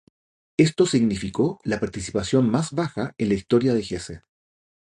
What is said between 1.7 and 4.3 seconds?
participación más baja en la historia de Hesse.